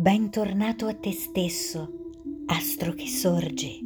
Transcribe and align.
Bentornato 0.00 0.86
a 0.86 0.94
te 0.94 1.12
stesso, 1.12 1.92
astro 2.46 2.94
che 2.94 3.06
sorge. 3.06 3.80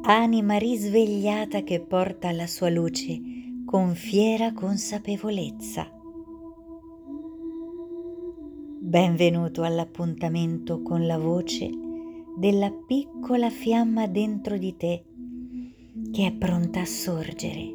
Anima 0.00 0.56
risvegliata 0.56 1.60
che 1.60 1.80
porta 1.80 2.32
la 2.32 2.46
sua 2.46 2.70
luce 2.70 3.20
con 3.66 3.94
fiera 3.94 4.54
consapevolezza. 4.54 5.86
Benvenuto 8.80 9.62
all'appuntamento 9.62 10.80
con 10.80 11.06
la 11.06 11.18
voce 11.18 11.68
della 12.38 12.72
piccola 12.72 13.50
fiamma 13.50 14.06
dentro 14.06 14.56
di 14.56 14.74
te 14.74 15.04
che 16.10 16.28
è 16.28 16.32
pronta 16.32 16.80
a 16.80 16.86
sorgere, 16.86 17.74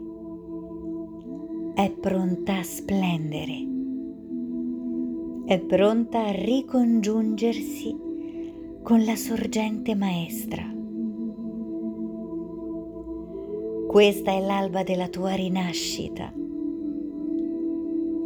è 1.76 1.92
pronta 1.92 2.58
a 2.58 2.64
splendere 2.64 3.78
è 5.50 5.58
pronta 5.58 6.28
a 6.28 6.32
ricongiungersi 6.32 7.98
con 8.84 9.04
la 9.04 9.16
sorgente 9.16 9.96
maestra. 9.96 10.62
Questa 13.88 14.30
è 14.30 14.40
l'alba 14.42 14.84
della 14.84 15.08
tua 15.08 15.34
rinascita, 15.34 16.32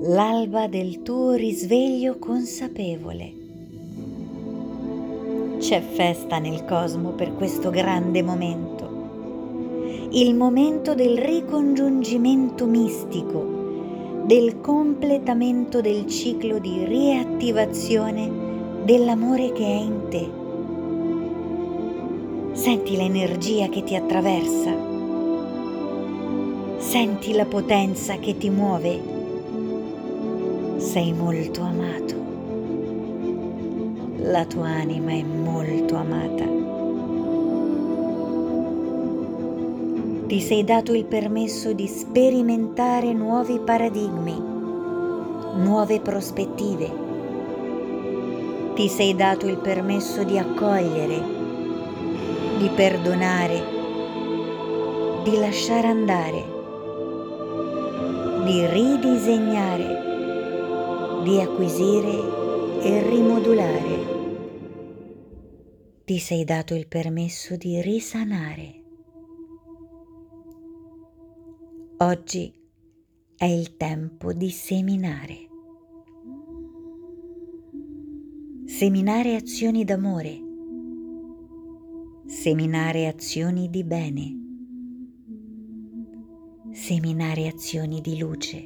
l'alba 0.02 0.68
del 0.68 1.02
tuo 1.02 1.32
risveglio 1.36 2.20
consapevole. 2.20 3.34
C'è 5.60 5.80
festa 5.80 6.40
nel 6.40 6.66
cosmo 6.66 7.12
per 7.12 7.36
questo 7.36 7.70
grande 7.70 8.22
momento, 8.22 10.10
il 10.12 10.36
momento 10.36 10.94
del 10.94 11.18
ricongiungimento 11.18 12.66
mistico 12.66 13.63
del 14.26 14.62
completamento 14.62 15.82
del 15.82 16.08
ciclo 16.08 16.58
di 16.58 16.86
riattivazione 16.86 18.32
dell'amore 18.86 19.52
che 19.52 19.66
è 19.66 19.80
in 19.80 20.02
te. 20.10 20.30
Senti 22.54 22.96
l'energia 22.96 23.68
che 23.68 23.84
ti 23.84 23.98
attraversa, 23.98 24.74
senti 26.78 27.34
la 27.34 27.46
potenza 27.46 28.16
che 28.18 28.38
ti 28.38 28.50
muove. 28.50 29.12
Sei 30.78 31.12
molto 31.12 31.62
amato, 31.62 32.16
la 34.20 34.46
tua 34.46 34.70
anima 34.70 35.12
è 35.12 35.24
molto 35.24 35.96
amata. 35.96 36.43
Ti 40.26 40.40
sei 40.40 40.64
dato 40.64 40.94
il 40.94 41.04
permesso 41.04 41.74
di 41.74 41.86
sperimentare 41.86 43.12
nuovi 43.12 43.60
paradigmi, 43.60 44.34
nuove 45.58 46.00
prospettive. 46.00 47.02
Ti 48.74 48.88
sei 48.88 49.16
dato 49.16 49.48
il 49.48 49.58
permesso 49.58 50.24
di 50.24 50.38
accogliere, 50.38 51.22
di 52.58 52.70
perdonare, 52.70 53.64
di 55.26 55.38
lasciare 55.38 55.88
andare, 55.88 56.46
di 58.46 58.66
ridisegnare, 58.66 60.02
di 61.24 61.42
acquisire 61.42 62.80
e 62.82 63.10
rimodulare. 63.10 64.12
Ti 66.06 66.18
sei 66.18 66.46
dato 66.46 66.74
il 66.76 66.88
permesso 66.88 67.58
di 67.58 67.82
risanare 67.82 68.83
Oggi 72.04 72.54
è 73.38 73.46
il 73.46 73.78
tempo 73.78 74.34
di 74.34 74.50
seminare. 74.50 75.48
Seminare 78.66 79.36
azioni 79.36 79.86
d'amore. 79.86 80.38
Seminare 82.26 83.08
azioni 83.08 83.70
di 83.70 83.86
bene. 83.86 84.38
Seminare 86.72 87.48
azioni 87.48 88.02
di 88.02 88.20
luce. 88.20 88.66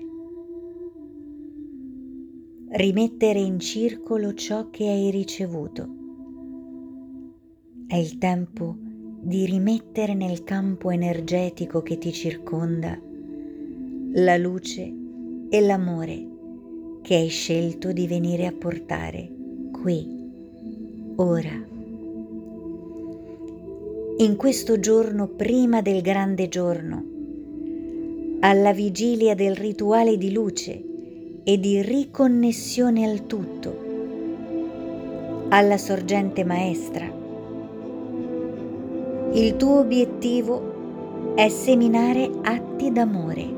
Rimettere 2.70 3.40
in 3.40 3.60
circolo 3.60 4.34
ciò 4.34 4.72
che 4.72 4.90
hai 4.90 5.12
ricevuto. 5.12 5.88
È 7.86 7.96
il 7.98 8.18
tempo 8.18 8.76
di 9.22 9.46
rimettere 9.46 10.16
nel 10.16 10.44
campo 10.44 10.90
energetico 10.90 11.84
che 11.84 12.00
ti 12.00 12.12
circonda 12.12 13.00
la 14.14 14.38
luce 14.38 14.94
e 15.50 15.62
l'amore 15.62 16.26
che 17.02 17.16
hai 17.16 17.28
scelto 17.28 17.92
di 17.92 18.08
venire 18.08 18.46
a 18.46 18.54
portare 18.54 19.30
qui, 19.72 20.08
ora. 21.18 21.66
In 24.20 24.36
questo 24.36 24.80
giorno 24.80 25.28
prima 25.28 25.82
del 25.82 26.02
grande 26.02 26.48
giorno, 26.48 27.04
alla 28.40 28.72
vigilia 28.72 29.36
del 29.36 29.56
rituale 29.56 30.18
di 30.18 30.32
luce 30.32 30.84
e 31.44 31.60
di 31.60 31.82
riconnessione 31.82 33.10
al 33.10 33.28
tutto, 33.28 33.86
alla 35.50 35.78
sorgente 35.78 36.44
maestra. 36.44 37.06
Il 39.34 39.56
tuo 39.58 39.80
obiettivo 39.80 41.36
è 41.36 41.50
seminare 41.50 42.32
atti 42.42 42.92
d'amore 42.92 43.57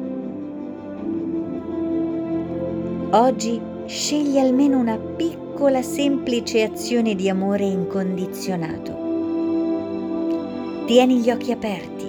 Oggi 3.12 3.59
scegli 3.88 4.38
almeno 4.38 4.78
una 4.78 4.96
piccola 4.96 5.81
semplice 5.81 6.62
azione 6.62 7.16
di 7.16 7.28
amore 7.28 7.66
incondizionato. 7.66 8.96
Tieni 10.86 11.18
gli 11.18 11.31
occhi 11.31 11.52
aperti, 11.52 12.06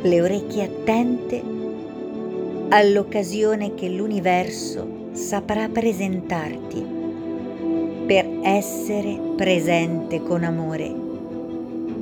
le 0.00 0.22
orecchie 0.22 0.62
attente 0.64 1.42
all'occasione 2.70 3.74
che 3.74 3.90
l'universo 3.90 5.08
saprà 5.12 5.68
presentarti 5.68 6.82
per 8.06 8.26
essere 8.42 9.20
presente 9.36 10.22
con 10.22 10.44
amore, 10.44 10.94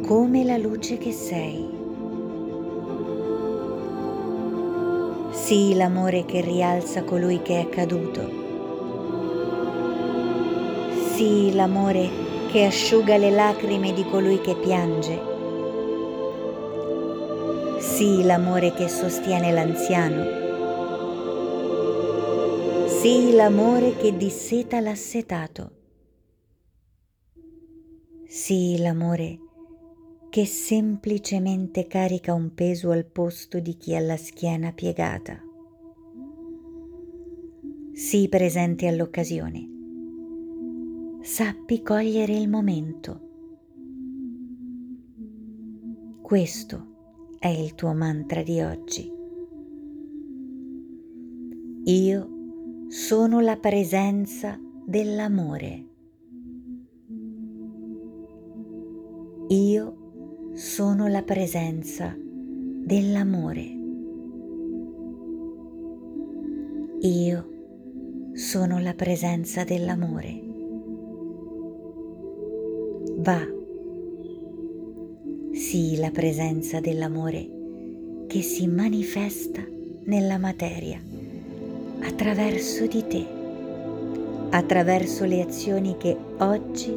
come 0.06 0.44
la 0.44 0.56
luce 0.56 0.98
che 0.98 1.10
sei. 1.10 1.77
Sii 5.44 5.76
l'amore 5.76 6.26
che 6.26 6.42
rialza 6.42 7.04
colui 7.04 7.40
che 7.40 7.60
è 7.60 7.68
caduto. 7.70 8.28
Sii 11.14 11.54
l'amore 11.54 12.10
che 12.50 12.66
asciuga 12.66 13.16
le 13.16 13.30
lacrime 13.30 13.94
di 13.94 14.04
colui 14.04 14.40
che 14.42 14.56
piange. 14.56 15.18
Sii 17.78 18.24
l'amore 18.24 18.74
che 18.74 18.88
sostiene 18.88 19.50
l'anziano. 19.52 20.24
Sii 22.88 23.32
l'amore 23.32 23.96
che 23.96 24.14
disseta 24.16 24.80
l'assetato. 24.80 25.70
Sii 28.26 28.78
l'amore 28.80 29.38
che 30.30 30.44
semplicemente 30.44 31.86
carica 31.86 32.34
un 32.34 32.52
peso 32.52 32.90
al 32.90 33.06
posto 33.06 33.60
di 33.60 33.76
chi 33.76 33.94
ha 33.94 34.00
la 34.00 34.16
schiena 34.16 34.72
piegata. 34.72 35.42
Sii 37.92 38.28
presente 38.28 38.86
all'occasione. 38.86 39.68
Sappi 41.22 41.82
cogliere 41.82 42.34
il 42.34 42.48
momento. 42.48 43.20
Questo 46.20 46.86
è 47.38 47.48
il 47.48 47.74
tuo 47.74 47.94
mantra 47.94 48.42
di 48.42 48.60
oggi. 48.60 49.10
Io 51.84 52.28
sono 52.88 53.40
la 53.40 53.56
presenza 53.56 54.60
dell'amore. 54.84 55.86
Io 59.48 60.07
sono 60.58 61.06
la 61.06 61.22
presenza 61.22 62.12
dell'amore. 62.18 63.62
Io 67.02 67.48
sono 68.32 68.80
la 68.80 68.92
presenza 68.94 69.62
dell'amore. 69.62 70.42
Va, 73.18 73.38
sii 75.52 75.96
la 75.98 76.10
presenza 76.10 76.80
dell'amore 76.80 77.48
che 78.26 78.42
si 78.42 78.66
manifesta 78.66 79.64
nella 80.06 80.38
materia 80.38 81.00
attraverso 82.00 82.84
di 82.88 83.06
te, 83.06 83.26
attraverso 84.50 85.24
le 85.24 85.40
azioni 85.40 85.96
che 85.96 86.16
oggi 86.38 86.92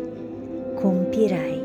compirai 0.74 1.61